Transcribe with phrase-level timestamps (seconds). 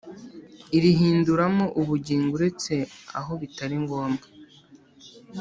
[0.77, 2.73] irihinduramo ubugingo uretse
[3.17, 4.25] aho bitari ngombwa